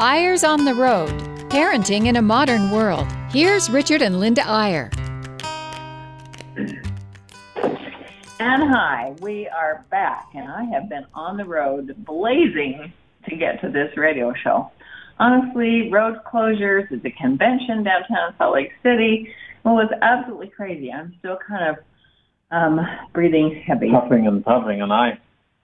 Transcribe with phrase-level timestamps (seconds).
[0.00, 1.10] Eyres on the Road
[1.50, 3.08] Parenting in a Modern World.
[3.30, 4.92] Here's Richard and Linda Eyre.
[8.38, 12.92] And hi, we are back, and I have been on the road blazing
[13.28, 14.70] to get to this radio show.
[15.18, 19.34] Honestly, road closures, at a convention downtown Salt Lake City,
[19.64, 20.92] it was absolutely crazy.
[20.92, 21.84] I'm still kind of
[22.52, 23.90] um, breathing heavy.
[23.90, 25.18] Puffing and puffing, and I,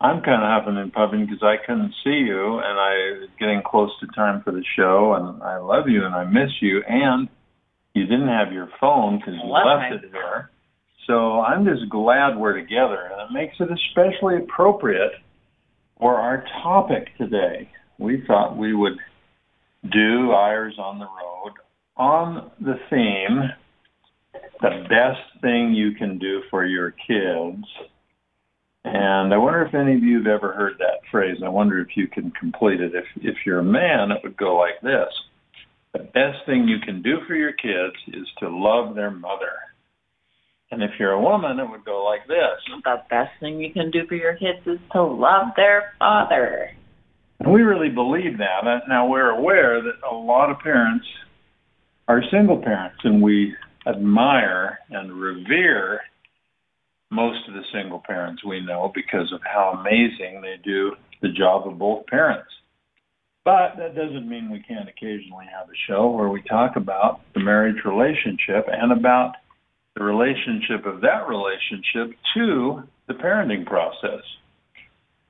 [0.04, 3.62] I'm kind of huffing and puffing because I couldn't see you, and I was getting
[3.64, 7.28] close to time for the show, and I love you and I miss you, and
[7.94, 10.50] you didn't have your phone because you Left it here.
[11.06, 15.12] So I'm just glad we're together, and it makes it especially appropriate
[15.98, 17.70] for our topic today.
[17.98, 18.98] We thought we would
[19.90, 21.52] do Eyres on the Road
[21.96, 23.50] on the theme,
[24.60, 27.64] the best thing you can do for your kids.
[28.84, 31.38] And I wonder if any of you have ever heard that phrase.
[31.44, 32.94] I wonder if you can complete it.
[32.94, 35.08] If, if you're a man, it would go like this.
[35.94, 39.52] The best thing you can do for your kids is to love their mother.
[40.70, 42.60] And if you're a woman, it would go like this.
[42.84, 46.70] The best thing you can do for your kids is to love their father.
[47.38, 48.66] And we really believe that.
[48.66, 51.06] Uh, Now we're aware that a lot of parents
[52.08, 53.54] are single parents and we
[53.86, 56.00] admire and revere
[57.14, 61.66] most of the single parents we know because of how amazing they do the job
[61.66, 62.50] of both parents.
[63.44, 67.40] But that doesn't mean we can't occasionally have a show where we talk about the
[67.40, 69.34] marriage relationship and about
[69.94, 74.22] the relationship of that relationship to the parenting process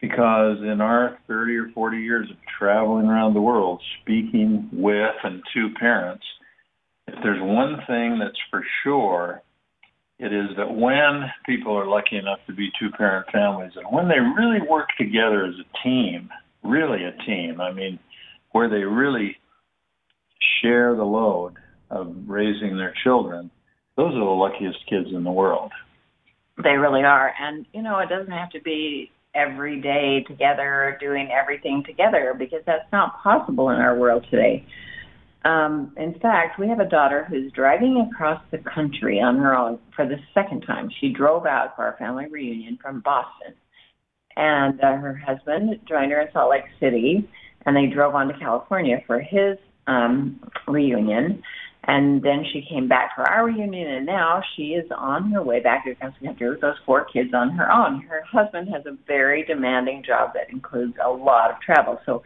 [0.01, 5.43] because in our 30 or 40 years of traveling around the world, speaking with and
[5.55, 6.25] to parents,
[7.07, 9.43] if there's one thing that's for sure,
[10.25, 14.09] it is that when people are lucky enough to be two parent families and when
[14.09, 16.31] they really work together as a team,
[16.63, 17.99] really a team, I mean,
[18.53, 19.37] where they really
[20.63, 21.55] share the load
[21.91, 23.51] of raising their children,
[23.97, 25.71] those are the luckiest kids in the world.
[26.63, 27.33] They really are.
[27.39, 32.63] And, you know, it doesn't have to be every day together, doing everything together, because
[32.65, 34.65] that's not possible in our world today.
[35.45, 39.79] Um, in fact, we have a daughter who's driving across the country on her own
[39.95, 40.89] for the second time.
[41.01, 43.55] She drove out for our family reunion from Boston.
[44.37, 47.29] And uh, her husband joined her in Salt Lake City,
[47.67, 51.43] and they drove on to California for his um, reunion.
[51.87, 55.61] And then she came back for our reunion, and now she is on her way
[55.61, 58.01] back to the country with those four kids on her own.
[58.01, 62.23] Her husband has a very demanding job that includes a lot of travel, so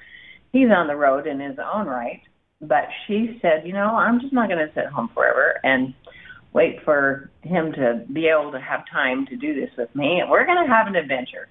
[0.52, 2.22] he's on the road in his own right.
[2.60, 5.94] But she said, you know, I'm just not going to sit home forever and
[6.52, 10.19] wait for him to be able to have time to do this with me.
[10.20, 11.48] And we're going to have an adventure.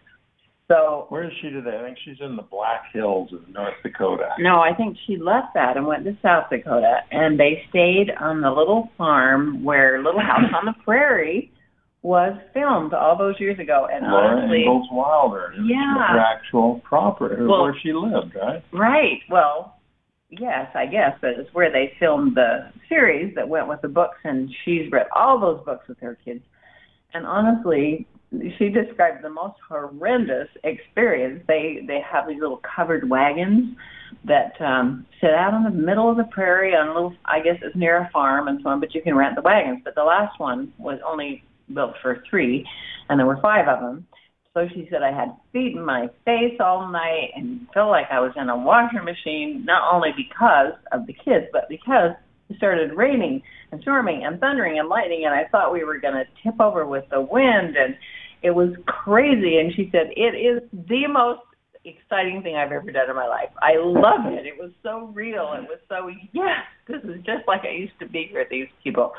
[0.69, 1.77] So Where is she today?
[1.79, 4.31] I think she's in the Black Hills of North Dakota.
[4.39, 8.41] No, I think she left that and went to South Dakota, and they stayed on
[8.41, 11.53] the little farm where Little House on the Prairie
[12.01, 13.87] was filmed all those years ago.
[13.89, 15.53] And Laura honestly, Ingalls Wilder.
[15.63, 16.05] Yeah.
[16.09, 18.61] Her actual property, Well- where she lived, right?
[18.73, 19.19] right?
[19.31, 19.76] Well,
[20.29, 24.17] yes, I guess, but it's where they filmed the series that went with the books,
[24.23, 26.41] and she's read all those books with her kids.
[27.13, 28.07] And honestly,
[28.57, 31.43] she described the most horrendous experience.
[31.47, 33.75] They they have these little covered wagons
[34.25, 37.55] that um sit out in the middle of the prairie on a little I guess
[37.61, 39.81] it's near a farm and so on, but you can rent the wagons.
[39.83, 42.67] But the last one was only built for three
[43.09, 44.05] and there were five of them.
[44.57, 48.19] So she said I had feet in my face all night and felt like I
[48.19, 52.13] was in a washer machine, not only because of the kids, but because
[52.49, 56.15] it started raining and storming and thundering and lightning and I thought we were going
[56.15, 57.95] to tip over with the wind and
[58.41, 61.41] it was crazy and she said it is the most
[61.85, 63.49] exciting thing I've ever done in my life.
[63.61, 64.47] I love it.
[64.47, 65.53] It was so real.
[65.53, 69.11] It was so yes, this is just like I used to be with these people.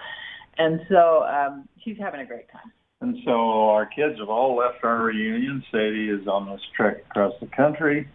[0.57, 2.73] And so um she's having a great time.
[3.01, 5.63] And so our kids have all left our reunion.
[5.73, 8.09] Saydi is on this trek across the country.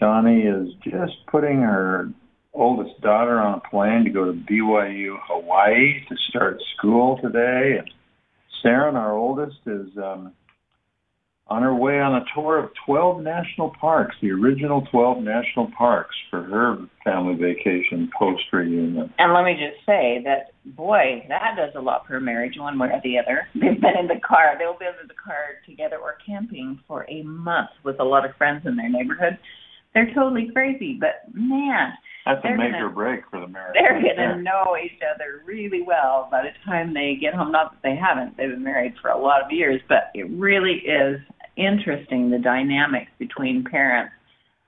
[0.00, 2.10] Shawni is just putting her
[2.52, 7.78] oldest daughter on a plane to go to BYU, Hawaii to start school today.
[7.78, 7.90] And
[8.62, 10.32] Saren, our oldest, is um,
[11.48, 16.14] on her way on a tour of 12 national parks, the original 12 national parks
[16.30, 19.12] for her family vacation post reunion.
[19.18, 22.78] And let me just say that boy, that does a lot for a marriage one
[22.78, 23.48] way or the other.
[23.54, 24.54] They've been in the car.
[24.58, 28.36] They'll be in the car together or camping for a month with a lot of
[28.36, 29.38] friends in their neighborhood.
[29.94, 31.92] They're totally crazy, but man,
[32.24, 33.74] That's a make gonna- break for the marriage.
[33.78, 37.52] they're going to know each other really well by the time they get home.
[37.52, 40.80] Not that they haven't; they've been married for a lot of years, but it really
[40.86, 41.20] is
[41.56, 44.14] interesting the dynamics between parents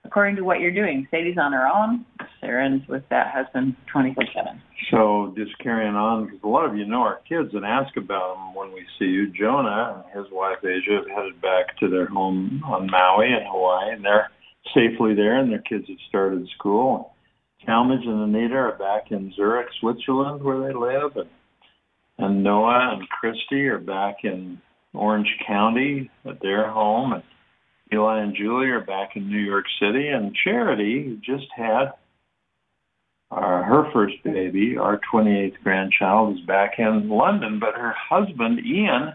[0.05, 1.07] according to what you're doing.
[1.13, 2.05] Saydi's on her own.
[2.43, 4.61] Saren's with that husband 24/7.
[4.91, 8.35] So just carrying on, because a lot of you know our kids and ask about
[8.35, 9.29] them when we see you.
[9.29, 13.93] Jonah and his wife Asia have headed back to their home on Maui in Hawaii,
[13.93, 14.31] and they're
[14.75, 17.15] safely there, and their kids have started school.
[17.67, 21.31] Talmage and Anita are back in Zurich, Switzerland, where they live, and
[22.19, 24.61] and Noah and Christy are back in
[24.93, 27.23] Orange County at their home, and
[27.95, 31.93] Eli and Julie are back in New York City, and Charity just had
[33.31, 39.15] our, her first baby, our 28th grandchild, is back in London, but her husband Ian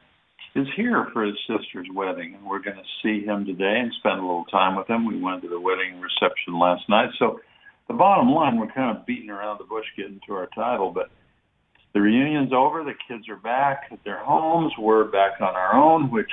[0.56, 4.20] is here for his sister's wedding, and we're going to see him today and spend
[4.20, 5.06] a little time with him.
[5.06, 7.40] We went to the wedding reception last night, so
[7.88, 11.10] the bottom line, we're kind of beating around the bush getting to our title, but
[11.94, 12.84] the reunion's over.
[12.84, 14.72] The kids are back at their homes.
[14.80, 16.32] We're back on our own, which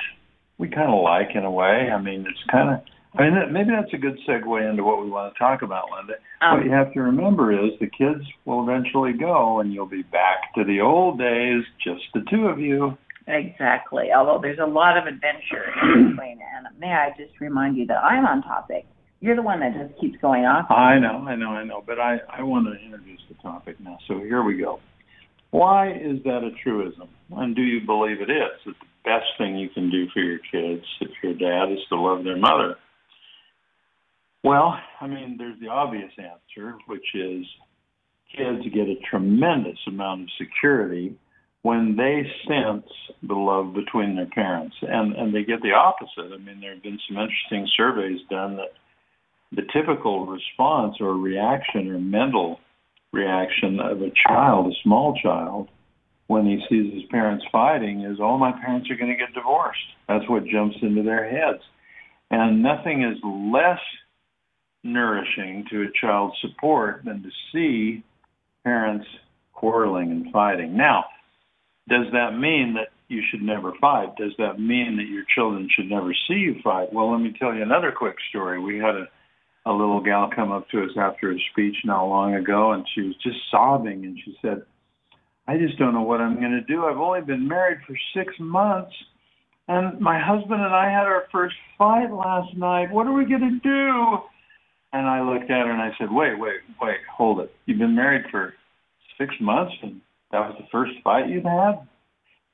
[0.57, 1.89] we kind of like in a way.
[1.93, 2.81] I mean, it's kind of.
[3.17, 5.85] I mean, that, maybe that's a good segue into what we want to talk about,
[5.95, 6.13] Linda.
[6.41, 10.03] Um, what you have to remember is the kids will eventually go, and you'll be
[10.03, 12.95] back to the old days, just the two of you.
[13.27, 14.09] Exactly.
[14.15, 16.39] Although there's a lot of adventure in between.
[16.55, 18.85] And may I just remind you that I'm on topic.
[19.19, 20.69] You're the one that just keeps going off.
[20.69, 21.83] I know, I know, I know.
[21.85, 23.97] But I, I want to introduce the topic now.
[24.07, 24.79] So here we go.
[25.49, 27.09] Why is that a truism?
[27.31, 28.61] And do you believe it is?
[28.65, 28.73] The
[29.07, 32.25] best thing you can do for your kids, if you're a dad, is to love
[32.25, 32.75] their mother?
[34.43, 37.45] Well, I mean, there's the obvious answer, which is
[38.35, 41.15] kids get a tremendous amount of security
[41.61, 42.85] when they sense
[43.23, 44.75] the love between their parents.
[44.81, 46.33] And, and they get the opposite.
[46.33, 48.73] I mean, there have been some interesting surveys done that
[49.51, 52.59] the typical response or reaction or mental
[53.13, 55.69] reaction of a child, a small child,
[56.27, 59.79] when he sees his parents fighting is, oh, my parents are going to get divorced.
[60.07, 61.63] That's what jumps into their heads.
[62.29, 63.79] And nothing is less
[64.83, 68.03] nourishing to a child's support than to see
[68.63, 69.07] parents
[69.53, 70.75] quarreling and fighting.
[70.75, 71.05] Now,
[71.87, 74.17] does that mean that you should never fight?
[74.17, 76.91] Does that mean that your children should never see you fight?
[76.91, 78.59] Well, let me tell you another quick story.
[78.59, 79.07] We had a
[79.67, 83.01] a little gal come up to us after a speech not long ago, and she
[83.01, 84.61] was just sobbing, and she said,
[85.47, 86.85] I just don't know what I'm going to do.
[86.85, 88.91] I've only been married for six months,
[89.67, 92.91] and my husband and I had our first fight last night.
[92.91, 94.17] What are we going to do?
[94.93, 97.51] And I looked at her and I said, wait, wait, wait, hold it.
[97.65, 98.53] You've been married for
[99.17, 100.01] six months, and
[100.31, 101.87] that was the first fight you've had?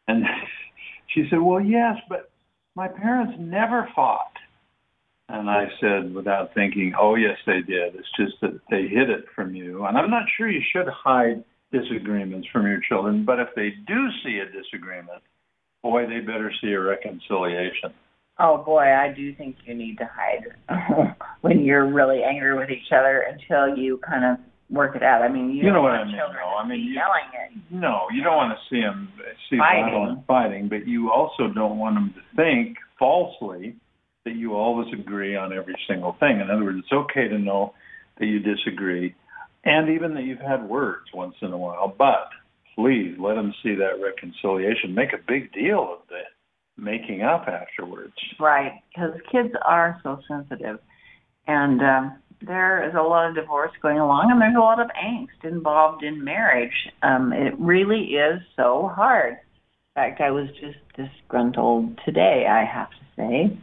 [0.07, 0.24] And
[1.13, 2.30] she said, well, yes, but
[2.75, 4.31] my parents never fought.
[5.30, 7.95] And I said, without thinking, oh, yes, they did.
[7.95, 9.86] It's just that they hid it from you.
[9.86, 14.07] And I'm not sure you should hide disagreements from your children, but if they do
[14.23, 15.21] see a disagreement,
[15.81, 17.91] boy, they better see a reconciliation.
[18.39, 22.91] Oh boy, I do think you need to hide when you're really angry with each
[22.91, 24.37] other until you kind of
[24.73, 25.21] work it out.
[25.21, 26.15] I mean, you, you know what I mean.
[26.15, 27.61] No, I mean you, yelling it.
[27.69, 29.09] No, you don't want to see them
[29.49, 29.93] see fighting.
[29.93, 33.75] violent fighting, but you also don't want them to think falsely
[34.25, 36.39] that you always agree on every single thing.
[36.39, 37.73] In other words, it's okay to know
[38.19, 39.13] that you disagree
[39.63, 42.30] and even that you've had words once in a while, but
[42.75, 44.95] please let them see that reconciliation.
[44.95, 46.21] Make a big deal of the
[46.81, 48.13] making up afterwards.
[48.39, 50.80] Right, because kids are so sensitive.
[51.48, 54.88] And um, there is a lot of divorce going along, and there's a lot of
[54.89, 56.73] angst involved in marriage.
[57.02, 59.33] Um, it really is so hard.
[59.33, 63.57] In fact, I was just disgruntled today, I have to say.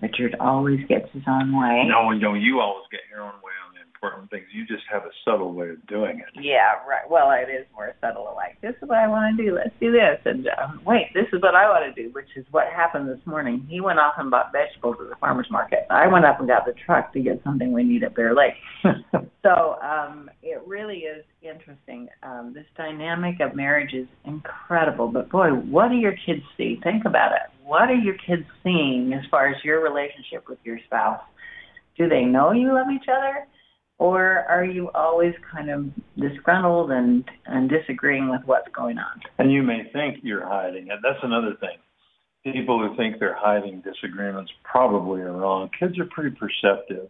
[0.00, 1.82] Richard always gets his own way.
[1.88, 3.63] No, no, you always get your own way on the
[4.04, 4.46] important things.
[4.52, 6.42] You just have a subtle way of doing it.
[6.42, 7.08] Yeah, right.
[7.08, 8.32] Well, it is more subtle.
[8.36, 9.54] Like this is what I want to do.
[9.54, 10.20] Let's do this.
[10.24, 13.24] And um, wait, this is what I want to do, which is what happened this
[13.26, 13.66] morning.
[13.68, 15.86] He went off and bought vegetables at the farmers market.
[15.90, 18.54] I went up and got the truck to get something we need at Bear Lake.
[19.42, 22.08] so um, it really is interesting.
[22.22, 25.08] Um, this dynamic of marriage is incredible.
[25.08, 26.78] But boy, what do your kids see?
[26.82, 30.78] Think about it what are your kids seeing as far as your relationship with your
[30.84, 31.22] spouse?
[31.96, 33.46] Do they know you love each other?
[34.04, 35.86] Or are you always kind of
[36.20, 39.22] disgruntled and, and disagreeing with what's going on?
[39.38, 40.98] And you may think you're hiding it.
[41.02, 41.78] That's another thing.
[42.52, 45.70] People who think they're hiding disagreements probably are wrong.
[45.80, 47.08] Kids are pretty perceptive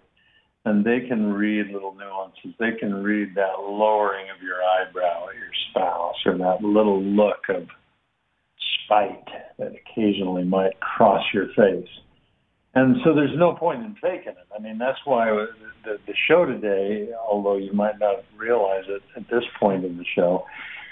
[0.65, 2.55] and they can read little nuances.
[2.61, 7.49] They can read that lowering of your eyebrow at your spouse or that little look
[7.49, 7.67] of
[8.85, 9.27] spite
[9.59, 11.91] that occasionally might cross your face.
[12.75, 14.49] And so there's no point in faking it.
[14.55, 15.27] I mean, that's why
[15.85, 20.05] the, the show today, although you might not realize it at this point in the
[20.17, 20.45] show,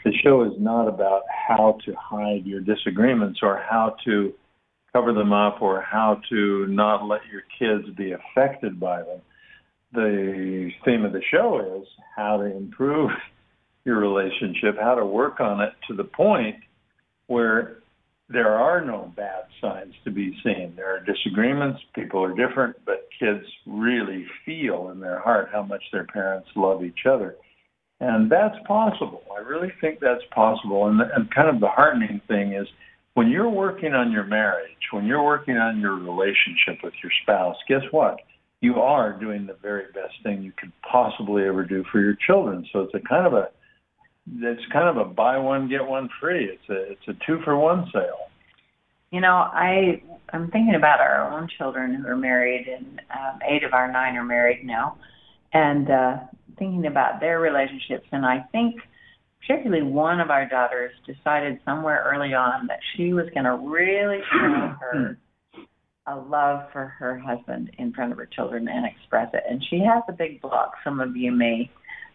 [0.04, 4.32] the show is not about how to hide your disagreements or how to
[4.92, 9.20] cover them up or how to not let your kids be affected by them.
[9.92, 13.10] the theme of the show is how to improve
[13.84, 16.56] your relationship, how to work on it to the point
[17.26, 17.78] where
[18.32, 20.74] there are no bad signs to be seen.
[20.76, 25.82] There are disagreements, people are different, but kids really feel in their heart how much
[25.92, 27.36] their parents love each other.
[28.00, 29.22] And that's possible.
[29.36, 30.88] I really think that's possible.
[30.88, 32.66] And, and kind of the heartening thing is
[33.14, 37.56] when you're working on your marriage, when you're working on your relationship with your spouse,
[37.68, 38.16] guess what?
[38.60, 42.66] You are doing the very best thing you could possibly ever do for your children.
[42.72, 43.48] So it's a kind of a
[44.26, 46.44] it's kind of a buy one get one free.
[46.44, 48.28] It's a it's a two for one sale.
[49.10, 50.02] You know, I
[50.32, 54.16] I'm thinking about our own children who are married, and um, eight of our nine
[54.16, 54.96] are married now,
[55.52, 56.16] and uh,
[56.58, 58.06] thinking about their relationships.
[58.12, 58.76] And I think
[59.40, 64.20] particularly one of our daughters decided somewhere early on that she was going to really
[64.30, 65.18] show her
[66.06, 69.42] a love for her husband in front of her children and express it.
[69.48, 70.70] And she has a big blog.
[70.82, 71.70] Some of you may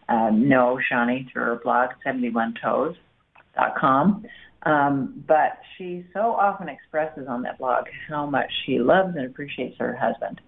[0.08, 4.24] um, know Shawni through her blog, 71toes.com.
[4.64, 9.76] Um, but she so often expresses on that blog how much she loves and appreciates
[9.78, 10.40] her husband.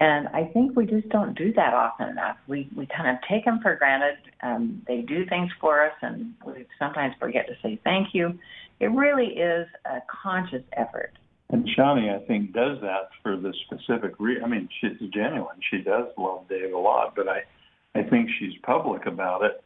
[0.00, 2.36] And I think we just don't do that often enough.
[2.48, 4.16] We we kind of take them for granted.
[4.42, 8.36] Um, they do things for us, and we sometimes forget to say thank you.
[8.80, 11.12] It really is a conscious effort.
[11.50, 14.42] And Shawni, I think, does that for the specific reason.
[14.42, 15.60] I mean, she's genuine.
[15.70, 17.42] She does love Dave a lot, but I
[17.94, 19.62] I think she's public about it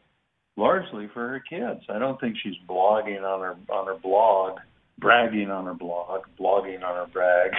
[0.57, 1.81] largely for her kids.
[1.89, 4.59] I don't think she's blogging on her on her blog,
[4.99, 7.51] bragging on her blog, blogging on her brag.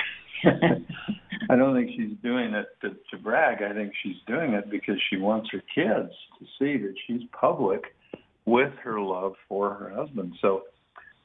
[1.51, 3.63] I don't think she's doing it to, to brag.
[3.63, 7.83] I think she's doing it because she wants her kids to see that she's public
[8.47, 10.35] with her love for her husband.
[10.41, 10.63] So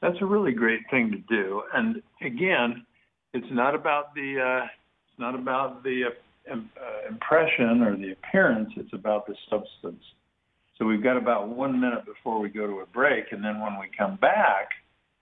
[0.02, 1.62] that's a really great thing to do.
[1.72, 2.84] And again,
[3.32, 6.10] it's not about the uh, it's not about the uh,
[6.50, 10.02] uh, impression or the appearance, it's about the substance.
[10.78, 13.78] So we've got about one minute before we go to a break, and then when
[13.78, 14.68] we come back,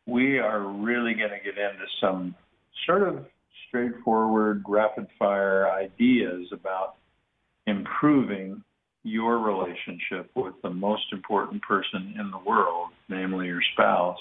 [0.06, 2.34] we are really going to get into some
[2.86, 3.24] sort of
[3.68, 6.96] straightforward, rapid fire ideas about
[7.66, 8.62] improving
[9.04, 14.18] your relationship with the most important person in the world, namely your spouse.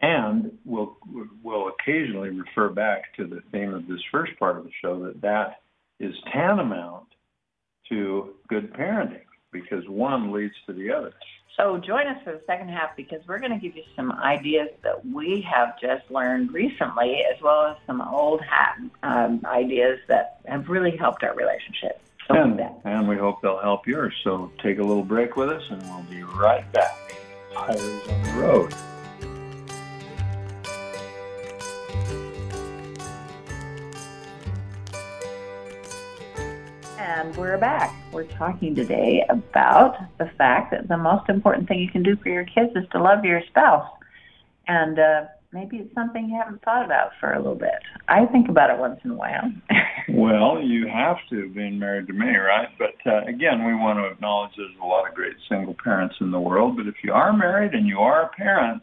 [0.00, 0.96] And we'll,
[1.42, 5.20] we'll occasionally refer back to the theme of this first part of the show that
[5.22, 5.60] that
[6.00, 7.06] is tantamount
[7.88, 11.12] to good parenting because one leads to the other.
[11.56, 14.68] So join us for the second half because we're going to give you some ideas
[14.84, 20.40] that we have just learned recently, as well as some old hat um, ideas that
[20.46, 22.00] have really helped our relationship.
[22.28, 24.14] So and, and we hope they'll help yours.
[24.22, 26.96] So take a little break with us, and we'll be right back.
[27.56, 28.72] On the road.
[37.18, 37.92] And we're back.
[38.12, 42.28] We're talking today about the fact that the most important thing you can do for
[42.28, 43.90] your kids is to love your spouse.
[44.68, 47.74] And uh, maybe it's something you haven't thought about for a little bit.
[48.06, 49.52] I think about it once in a while.
[50.08, 52.68] well, you have to, being married to me, right?
[52.78, 56.30] But uh, again, we want to acknowledge there's a lot of great single parents in
[56.30, 56.76] the world.
[56.76, 58.82] But if you are married and you are a parent,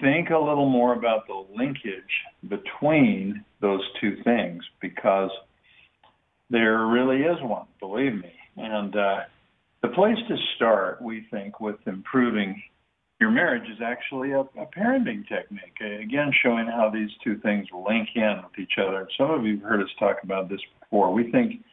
[0.00, 2.02] think a little more about the linkage
[2.48, 5.30] between those two things because–
[6.52, 8.32] there really is one, believe me.
[8.56, 9.20] And uh,
[9.82, 12.62] the place to start, we think, with improving
[13.18, 15.80] your marriage is actually a, a parenting technique.
[15.80, 19.08] Again, showing how these two things link in with each other.
[19.16, 21.12] Some of you have heard us talk about this before.
[21.12, 21.64] We think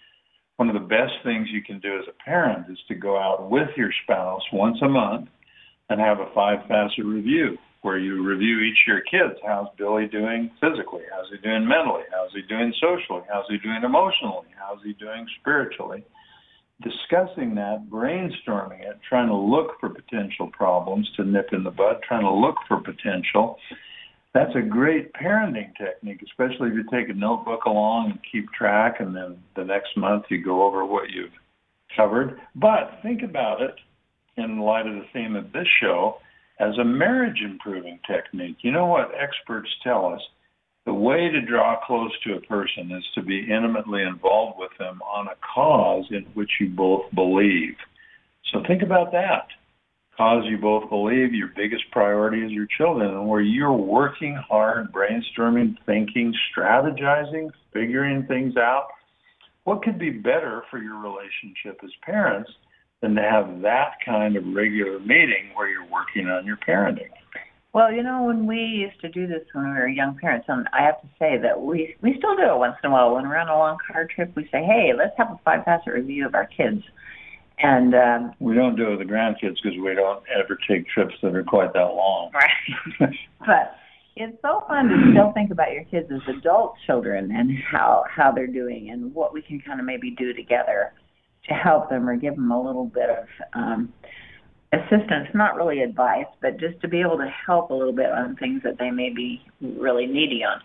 [0.58, 3.50] one of the best things you can do as a parent is to go out
[3.50, 5.28] with your spouse once a month
[5.90, 9.40] and have a five facet review where you review each of your kids.
[9.46, 11.04] How's Billy doing physically?
[11.12, 12.04] How's he doing mentally?
[12.12, 13.22] How's he doing socially?
[13.32, 14.48] How's he doing emotionally?
[14.58, 16.04] How's he doing spiritually?
[16.82, 21.98] Discussing that, brainstorming it, trying to look for potential problems to nip in the bud,
[22.08, 23.58] trying to look for potential.
[24.34, 29.00] That's a great parenting technique, especially if you take a notebook along and keep track,
[29.00, 31.32] and then the next month you go over what you've
[31.96, 32.40] covered.
[32.56, 33.76] But think about it
[34.38, 36.20] in light of the theme of this show
[36.60, 38.58] as a marriage improving technique.
[38.62, 40.22] You know what experts tell us?
[40.86, 45.02] The way to draw close to a person is to be intimately involved with them
[45.02, 47.76] on a cause in which you both believe.
[48.52, 49.48] So think about that.
[50.18, 54.92] Cause you both believe your biggest priority is your children and where you're working hard,
[54.92, 58.88] brainstorming, thinking, strategizing, figuring things out.
[59.64, 62.52] What could be better for your relationship as parents
[63.02, 67.10] than to have that kind of regular meeting where you're working on your parenting.
[67.72, 70.68] Well, you know, when we used to do this when we were young parents, and
[70.74, 73.14] I have to say that we we still do it once in a while.
[73.14, 75.94] When we're on a long car trip, we say, "Hey, let's have a five facet
[75.94, 76.82] review of our kids."
[77.60, 81.14] And um, we don't do it with the grandkids because we don't ever take trips
[81.22, 82.32] that are quite that long.
[83.00, 83.16] Right.
[83.46, 83.76] but
[84.16, 88.32] it's so fun to still think about your kids as adult children and how how
[88.32, 90.94] they're doing and what we can kind of maybe do together
[91.48, 93.94] to help them or give them a little bit of um,
[94.72, 98.36] assistance, not really advice, but just to be able to help a little bit on
[98.36, 100.62] things that they may be really needy on.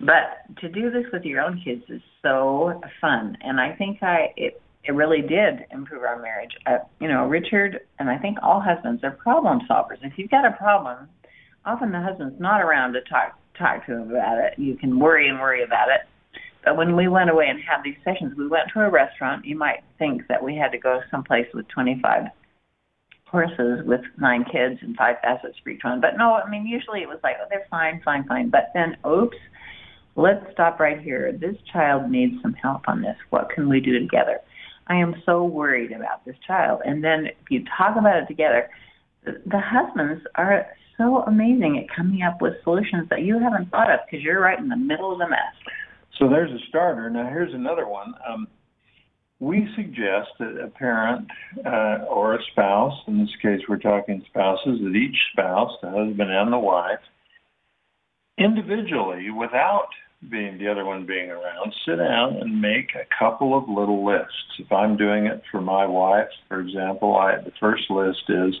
[0.00, 4.32] But to do this with your own kids is so fun, and I think I
[4.36, 6.52] it it really did improve our marriage.
[6.66, 9.98] Uh, you know, Richard and I think all husbands are problem solvers.
[10.02, 11.08] If you've got a problem,
[11.64, 14.58] often the husband's not around to talk talk to him about it.
[14.58, 16.02] You can worry and worry about it.
[16.74, 19.44] When we went away and had these sessions, we went to a restaurant.
[19.44, 22.24] You might think that we had to go someplace with 25
[23.26, 26.00] horses with nine kids and five facets for each one.
[26.00, 28.50] But no, I mean, usually it was like, oh, they're fine, fine, fine.
[28.50, 29.36] But then, oops,
[30.16, 31.32] let's stop right here.
[31.32, 33.16] This child needs some help on this.
[33.30, 34.40] What can we do together?
[34.88, 36.82] I am so worried about this child.
[36.84, 38.70] And then if you talk about it together,
[39.24, 43.90] the, the husbands are so amazing at coming up with solutions that you haven't thought
[43.90, 45.54] of because you're right in the middle of the mess.
[46.18, 47.10] So there's a starter.
[47.10, 48.14] Now here's another one.
[48.28, 48.48] Um,
[49.38, 51.28] we suggest that a parent
[51.64, 56.30] uh, or a spouse, in this case we're talking spouses, that each spouse, the husband
[56.30, 57.00] and the wife,
[58.38, 59.88] individually, without
[60.30, 64.58] being the other one being around, sit down and make a couple of little lists.
[64.58, 68.54] If I'm doing it for my wife, for example, I, the first list is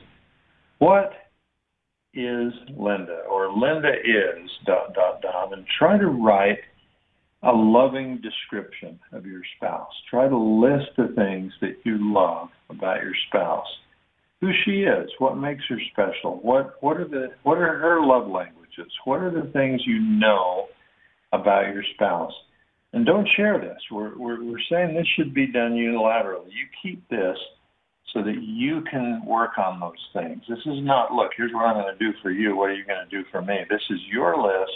[0.78, 1.12] what
[2.12, 6.58] is Linda or Linda is dot dot dot, and try to write
[7.42, 9.92] a loving description of your spouse.
[10.10, 13.66] Try to list the things that you love about your spouse.
[14.40, 18.28] Who she is, what makes her special, what what are the what are her love
[18.28, 20.66] languages, what are the things you know
[21.32, 22.32] about your spouse.
[22.92, 23.78] And don't share this.
[23.90, 26.48] We're, we're, we're saying this should be done unilaterally.
[26.48, 27.36] You keep this
[28.14, 30.42] so that you can work on those things.
[30.48, 32.56] This is not, look, here's what I'm going to do for you.
[32.56, 33.58] What are you going to do for me?
[33.68, 34.72] This is your list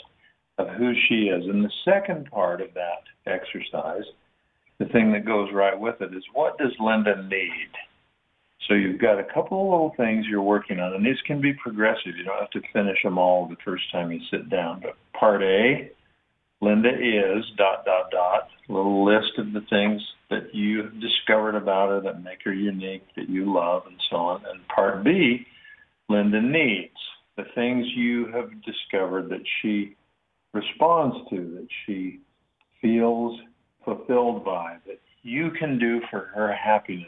[0.60, 1.44] of who she is.
[1.44, 4.04] And the second part of that exercise,
[4.78, 7.70] the thing that goes right with it, is what does Linda need?
[8.68, 11.52] So you've got a couple of little things you're working on, and these can be
[11.54, 12.16] progressive.
[12.16, 14.80] You don't have to finish them all the first time you sit down.
[14.82, 15.90] But part A,
[16.60, 21.88] Linda is dot dot dot, little list of the things that you have discovered about
[21.88, 24.42] her that make her unique, that you love, and so on.
[24.48, 25.46] And part B,
[26.08, 26.94] Linda needs
[27.36, 29.96] the things you have discovered that she
[30.52, 32.20] responds to, that she
[32.80, 33.38] feels
[33.84, 37.06] fulfilled by, that you can do for her happiness.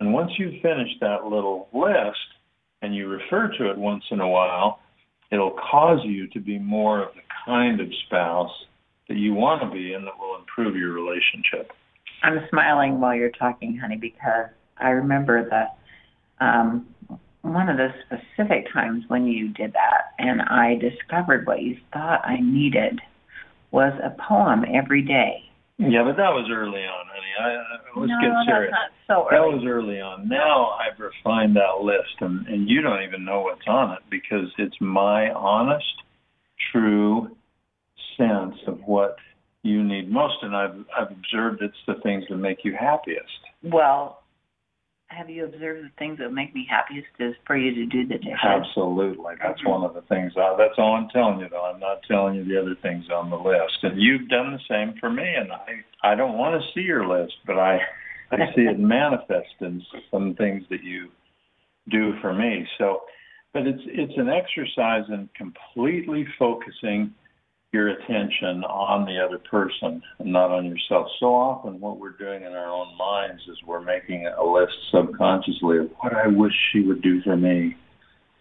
[0.00, 2.18] And once you've finished that little list
[2.82, 4.80] and you refer to it once in a while,
[5.30, 8.50] it'll cause you to be more of the kind of spouse
[9.08, 11.72] that you want to be and that will improve your relationship.
[12.22, 14.46] I'm smiling while you're talking, honey, because
[14.78, 15.78] I remember that
[16.40, 16.86] um,
[17.44, 22.26] one of the specific times when you did that, and I discovered what you thought
[22.26, 23.00] I needed
[23.70, 25.44] was a poem every day.
[25.76, 27.34] Yeah, but that was early on, honey.
[27.38, 28.72] I, I, let's no, get serious.
[28.72, 29.50] That's not so early.
[29.50, 30.28] That was early on.
[30.28, 34.48] Now I've refined that list, and, and you don't even know what's on it because
[34.56, 35.84] it's my honest,
[36.72, 37.36] true
[38.16, 39.16] sense of what
[39.62, 43.40] you need most, and I've I've observed it's the things that make you happiest.
[43.62, 44.22] Well,
[45.16, 48.18] have you observed the things that make me happiest is for you to do the
[48.18, 48.38] dishes?
[48.42, 49.70] Absolutely, that's mm-hmm.
[49.70, 50.32] one of the things.
[50.36, 51.64] I, that's all I'm telling you, though.
[51.64, 54.94] I'm not telling you the other things on the list, and you've done the same
[54.98, 55.24] for me.
[55.24, 57.78] And I I don't want to see your list, but I
[58.30, 61.08] I see it manifest in some things that you
[61.90, 62.66] do for me.
[62.78, 63.02] So,
[63.52, 67.14] but it's it's an exercise in completely focusing
[67.74, 71.08] your attention on the other person and not on yourself.
[71.18, 75.78] So often what we're doing in our own minds is we're making a list subconsciously
[75.78, 77.76] of what I wish she would do for me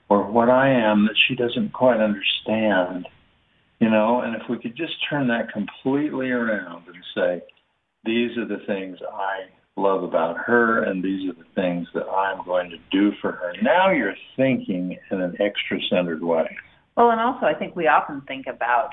[0.08, 3.08] or what I am that she doesn't quite understand.
[3.80, 7.42] You know, and if we could just turn that completely around and say,
[8.06, 12.46] these are the things I love about her and these are the things that I'm
[12.46, 13.54] going to do for her.
[13.64, 16.56] Now you're thinking in an extra centered way.
[16.96, 18.92] Well, and also I think we often think about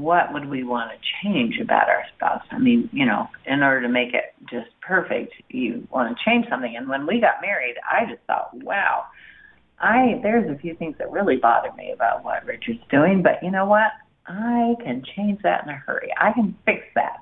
[0.00, 2.42] what would we want to change about our spouse?
[2.50, 6.46] I mean, you know, in order to make it just perfect, you want to change
[6.48, 6.74] something.
[6.76, 9.04] And when we got married, I just thought, wow,
[9.78, 13.50] I there's a few things that really bother me about what Richard's doing, but you
[13.50, 13.92] know what?
[14.26, 16.10] I can change that in a hurry.
[16.18, 17.18] I can fix that.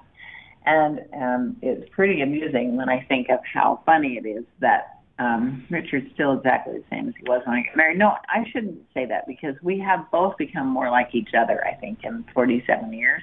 [0.66, 5.66] And um, it's pretty amusing when I think of how funny it is that um,
[5.68, 7.98] Richard's still exactly the same as he was when I got married.
[7.98, 11.62] No, I shouldn't say that because we have both become more like each other.
[11.66, 13.20] I think in 47 years,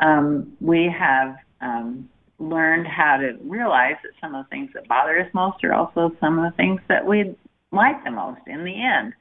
[0.00, 5.18] um, we have um, learned how to realize that some of the things that bother
[5.18, 7.34] us most are also some of the things that we
[7.72, 9.14] like the most in the end.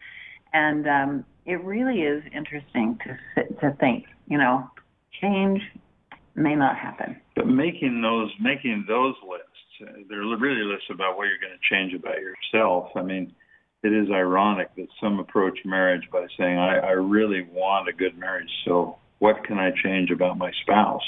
[0.52, 4.06] And um, it really is interesting to sit, to think.
[4.28, 4.70] You know,
[5.22, 5.62] change
[6.36, 7.16] may not happen.
[7.36, 9.53] But making those making those lists
[10.10, 12.90] they're really lists about what you're going to change about yourself.
[12.96, 13.34] I mean,
[13.84, 18.18] it is ironic that some approach marriage by saying, I, I really want a good
[18.18, 21.04] marriage, so what can I change about my spouse?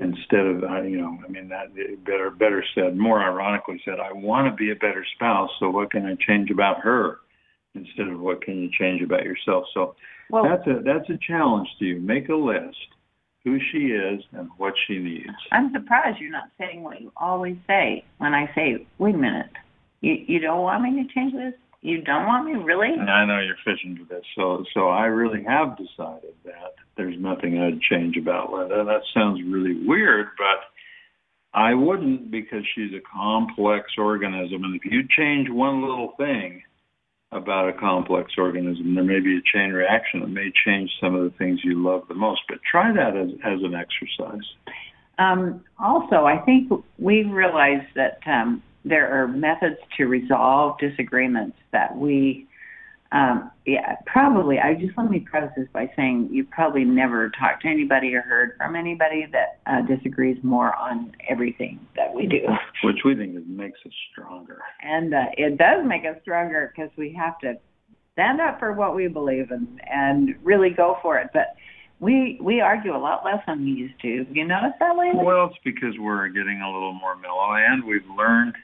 [0.00, 4.12] Instead of, uh, you know, I mean, that better, better said, more ironically said, I
[4.12, 7.18] want to be a better spouse, so what can I change about her?
[7.74, 9.64] Instead of what can you change about yourself?
[9.72, 9.94] So
[10.28, 12.00] well, that's a that's a challenge to you.
[12.00, 12.76] Make a list
[13.44, 15.28] who she is and what she needs.
[15.50, 19.50] I'm surprised you're not saying what you always say when I say, wait a minute,
[20.00, 21.54] you, you don't want me to change this?
[21.80, 22.90] You don't want me really?
[22.90, 24.24] I know you're fishing for this.
[24.36, 28.84] So, so I really have decided that there's nothing I'd change about Linda.
[28.84, 34.62] That sounds really weird, but I wouldn't because she's a complex organism.
[34.62, 36.62] And if you change one little thing,
[37.32, 38.94] about a complex organism.
[38.94, 42.06] There may be a chain reaction that may change some of the things you love
[42.08, 44.44] the most, but try that as, as an exercise.
[45.18, 51.96] Um, also, I think we realize that um, there are methods to resolve disagreements that
[51.96, 52.46] we
[53.12, 54.58] um, yeah, probably.
[54.58, 58.22] I just let me preface this by saying you probably never talked to anybody or
[58.22, 62.40] heard from anybody that uh, disagrees more on everything that we do.
[62.82, 64.58] Which we think makes us stronger.
[64.82, 67.54] And uh, it does make us stronger because we have to
[68.14, 71.28] stand up for what we believe in and really go for it.
[71.34, 71.54] But
[72.00, 74.26] we we argue a lot less than we used to.
[74.32, 75.20] You notice that lately?
[75.22, 78.54] Well, it's because we're getting a little more mellow, and we've learned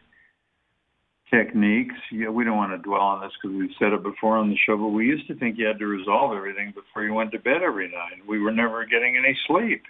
[1.30, 1.94] techniques.
[2.12, 4.56] Yeah, we don't want to dwell on this because we've said it before on the
[4.66, 7.38] show, but we used to think you had to resolve everything before you went to
[7.38, 8.26] bed every night.
[8.26, 9.82] We were never getting any sleep.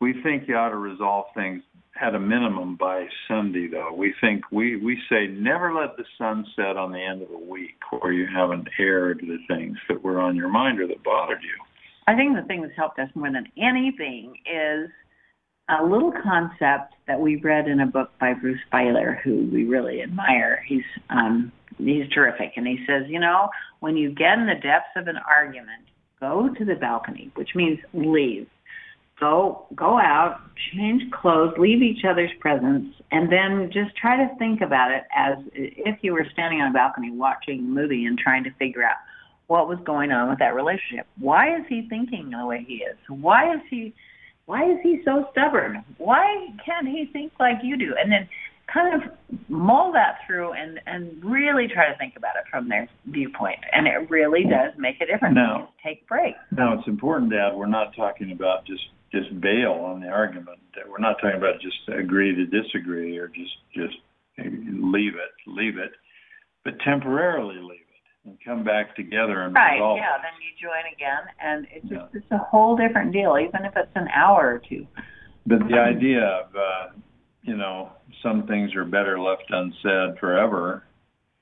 [0.00, 1.62] We think you ought to resolve things
[2.00, 3.92] at a minimum by Sunday, though.
[3.94, 7.38] We think we we say never let the sun set on the end of a
[7.38, 11.42] week where you haven't aired the things that were on your mind or that bothered
[11.42, 11.56] you.
[12.06, 14.90] I think the thing that's helped us more than anything is
[15.68, 20.02] a little concept that we read in a book by Bruce Feiler, who we really
[20.02, 20.62] admire.
[20.66, 23.48] He's um, he's terrific, and he says, you know,
[23.80, 25.82] when you get in the depths of an argument,
[26.20, 28.46] go to the balcony, which means leave.
[29.18, 30.40] Go go out,
[30.72, 35.38] change clothes, leave each other's presence, and then just try to think about it as
[35.52, 38.96] if you were standing on a balcony watching a movie and trying to figure out
[39.46, 41.06] what was going on with that relationship.
[41.18, 42.96] Why is he thinking the way he is?
[43.08, 43.94] Why is he
[44.46, 45.84] why is he so stubborn?
[45.98, 47.94] Why can't he think like you do?
[48.00, 48.28] And then
[48.72, 49.10] kind of
[49.48, 53.58] mull that through and and really try to think about it from their viewpoint.
[53.72, 55.34] And it really does make a difference.
[55.34, 56.38] Now, take breaks.
[56.50, 57.54] Now it's important, Dad.
[57.54, 58.82] We're not talking about just
[59.12, 60.58] just bail on the argument.
[60.88, 63.96] We're not talking about just agree to disagree or just just
[64.38, 65.92] leave it, leave it,
[66.64, 67.85] but temporarily leave
[68.26, 72.12] and come back together and right, resolve yeah, then you join again, and it's just
[72.12, 72.20] yeah.
[72.20, 74.86] it's a whole different deal, even if it's an hour or two.
[75.46, 76.98] But the idea of uh,
[77.42, 77.90] you know
[78.22, 80.82] some things are better left unsaid forever.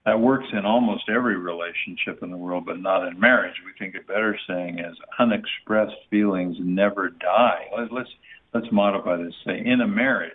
[0.05, 3.55] That works in almost every relationship in the world, but not in marriage.
[3.65, 7.69] We think a better saying is unexpressed feelings never die.
[7.91, 8.11] Let's
[8.53, 9.33] let's modify this.
[9.47, 10.33] Say in a marriage,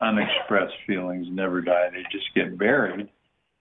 [0.00, 1.90] unexpressed feelings never die.
[1.92, 3.08] They just get buried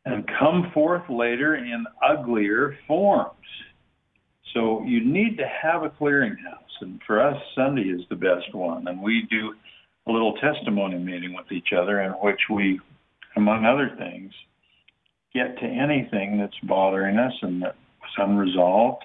[0.05, 3.29] and come forth later in uglier forms.
[4.53, 6.81] So you need to have a clearinghouse.
[6.81, 8.87] And for us, Sunday is the best one.
[8.87, 9.53] And we do
[10.07, 12.79] a little testimony meeting with each other in which we,
[13.35, 14.31] among other things,
[15.33, 17.75] get to anything that's bothering us and that's
[18.17, 19.03] unresolved.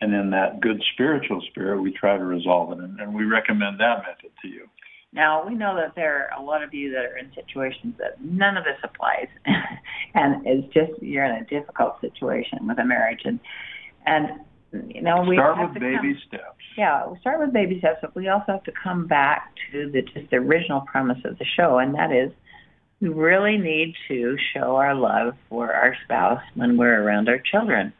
[0.00, 2.78] And in that good spiritual spirit, we try to resolve it.
[2.78, 4.66] And, and we recommend that method to you.
[5.12, 8.22] Now, we know that there are a lot of you that are in situations that
[8.22, 9.26] none of this applies.
[10.14, 13.22] and it's just, you're in a difficult situation with a marriage.
[13.24, 13.40] And,
[14.06, 14.40] and
[14.72, 16.64] you know, we start with baby come, steps.
[16.76, 20.02] Yeah, we start with baby steps, but we also have to come back to the
[20.02, 22.30] just the original premise of the show, and that is
[23.00, 27.92] we really need to show our love for our spouse when we're around our children.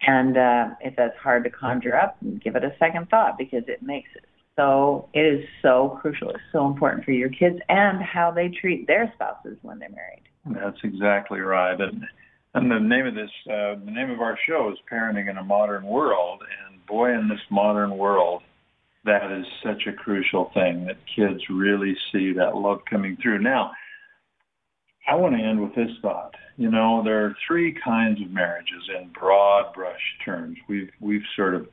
[0.00, 3.82] And uh, if that's hard to conjure up, give it a second thought because it
[3.82, 4.24] makes it
[4.58, 6.30] so it is so crucial.
[6.30, 10.24] It's so important for your kids and how they treat their spouses when they're married.
[10.46, 11.80] That's exactly right.
[11.80, 12.04] And
[12.54, 15.44] and the name of this, uh, the name of our show is Parenting in a
[15.44, 16.42] Modern World.
[16.66, 18.42] And boy, in this modern world,
[19.04, 23.38] that is such a crucial thing that kids really see that love coming through.
[23.38, 23.70] Now,
[25.06, 26.34] I want to end with this thought.
[26.56, 30.56] You know, there are three kinds of marriages in broad brush terms.
[30.68, 31.68] We've we've sort of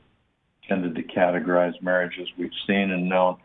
[0.68, 3.38] tended to categorize marriages we've seen and known.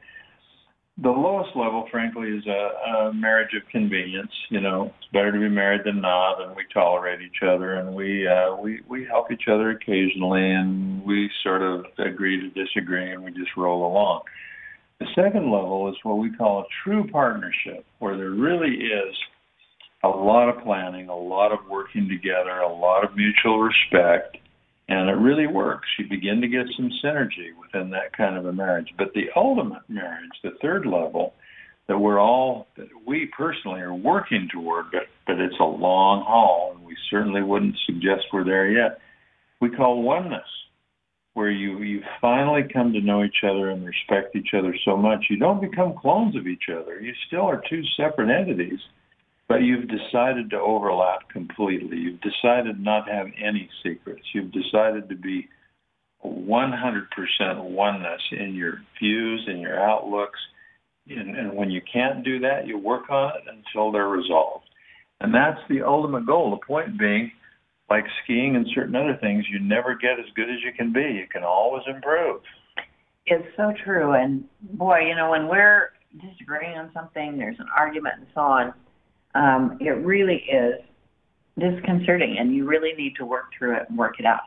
[1.02, 4.32] The lowest level, frankly, is a, a marriage of convenience.
[4.50, 7.94] You know, it's better to be married than not, and we tolerate each other, and
[7.94, 13.12] we uh, we we help each other occasionally, and we sort of agree to disagree,
[13.12, 14.22] and we just roll along.
[14.98, 19.16] The second level is what we call a true partnership, where there really is
[20.04, 24.36] a lot of planning, a lot of working together, a lot of mutual respect,
[24.90, 25.88] and it really works.
[25.98, 28.88] You begin to get some synergy within that kind of a marriage.
[28.98, 31.34] But the ultimate marriage, the third level,
[31.86, 36.72] that we're all, that we personally are working toward, but, but it's a long haul,
[36.74, 38.98] and we certainly wouldn't suggest we're there yet.
[39.60, 40.42] We call oneness,
[41.34, 45.26] where you, you finally come to know each other and respect each other so much.
[45.30, 47.00] You don't become clones of each other.
[47.00, 48.80] You still are two separate entities
[49.50, 51.96] but you've decided to overlap completely.
[51.96, 54.22] You've decided not to have any secrets.
[54.32, 55.48] You've decided to be
[56.24, 57.04] 100%
[57.58, 60.38] oneness in your views and your outlooks.
[61.08, 64.66] And, and when you can't do that, you work on it until they're resolved.
[65.20, 66.52] And that's the ultimate goal.
[66.52, 67.32] The point being,
[67.90, 71.00] like skiing and certain other things, you never get as good as you can be.
[71.00, 72.40] You can always improve.
[73.26, 74.12] It's so true.
[74.12, 78.74] And boy, you know, when we're disagreeing on something, there's an argument and so on
[79.34, 80.80] um, it really is
[81.58, 84.40] disconcerting and you really need to work through it and work it out.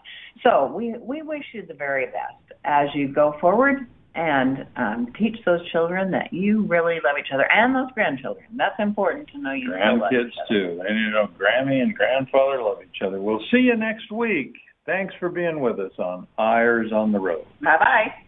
[0.44, 5.38] So we, we wish you the very best as you go forward and um, teach
[5.46, 8.46] those children that you really love each other and those grandchildren.
[8.56, 10.82] That's important to know you Grandkids too.
[10.88, 13.20] And you know Grammy and grandfather love each other.
[13.20, 14.54] We'll see you next week.
[14.86, 17.46] Thanks for being with us on Eyres on the Road.
[17.62, 18.23] Bye bye.